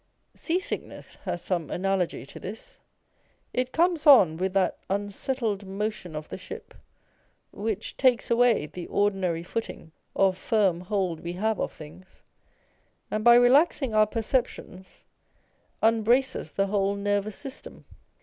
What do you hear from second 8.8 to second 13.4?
ordinary footing or firm hold we have of things, and by